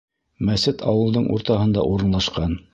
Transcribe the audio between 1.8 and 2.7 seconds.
урынлашҡан.